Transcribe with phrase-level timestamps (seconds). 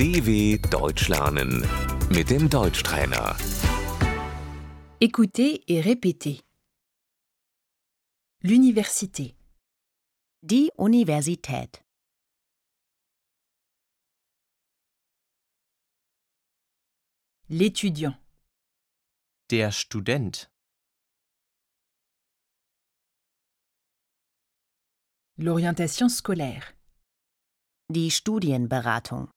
[0.00, 1.60] DW Deutsch lernen
[2.08, 3.36] mit dem Deutschtrainer.
[4.98, 6.40] Écoutez et répétez.
[8.42, 9.34] L'université,
[10.40, 11.84] Die Universität.
[17.50, 18.16] l'étudiant,
[19.50, 20.48] Der Student.
[25.36, 26.72] l'orientation scolaire,
[27.90, 29.28] Die Studienberatung.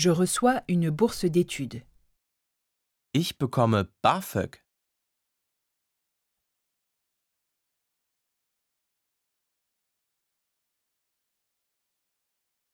[0.00, 1.82] Je reçois une bourse d'études,
[3.12, 4.62] Ich bekomme BAföG.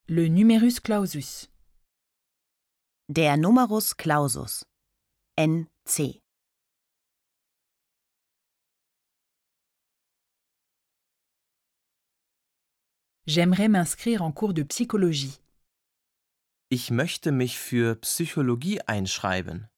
[0.08, 1.48] le numerus clausus,
[3.08, 4.64] Der Numerus Clausus.
[5.36, 6.22] NC.
[13.26, 15.40] j'aimerais m'inscrire en cours de psychologie,
[16.68, 19.68] Ich möchte mich für Psychologie einschreiben.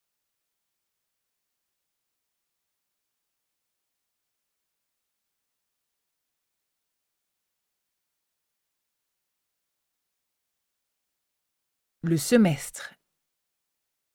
[12.03, 12.97] le semestre,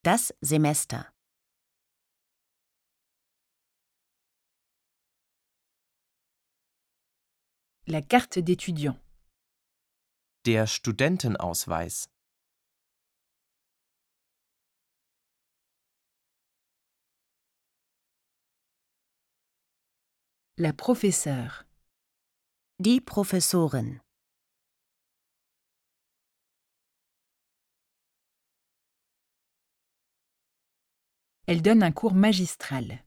[0.04, 1.14] Das Semester.
[7.86, 8.98] la carte d'étudiant,
[10.46, 12.13] Der Studentenausweis.
[20.58, 21.66] La professeure,
[22.80, 24.00] Die Professorin.
[31.48, 33.04] elle donne un cours magistral,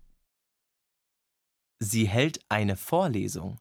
[1.80, 3.56] Sie hält eine Vorlesung.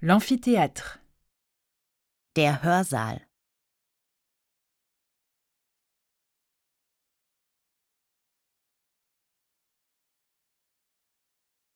[0.00, 1.00] l'amphithéâtre,
[2.36, 3.26] Der Hörsaal.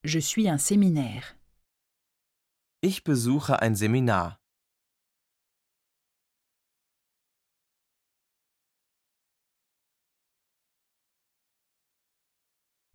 [0.09, 1.37] Je suis un séminaire,
[2.83, 4.41] Ich besuche ein Seminar.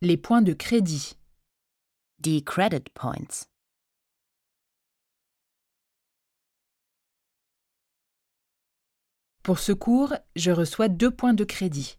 [0.02, 1.18] les points de crédit,
[2.20, 3.48] Die Credit Points.
[9.44, 11.98] pour ce cours, je reçois deux points de crédit.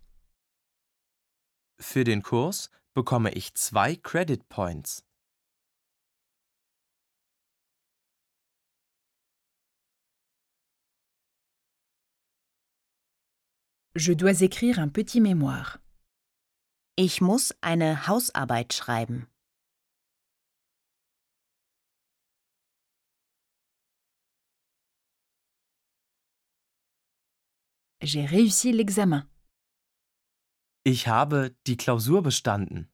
[1.78, 5.03] Für den Kurs bekomme ich zwei Credit Points.
[13.96, 15.78] Je dois écrire un petit mémoire.
[16.96, 19.28] Ich muss eine Hausarbeit schreiben.
[28.02, 29.28] J'ai réussi l'examen.
[30.84, 32.93] Ich habe die Klausur bestanden.